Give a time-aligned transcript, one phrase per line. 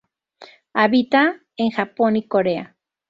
[0.73, 2.75] Habita en Japón y Corea.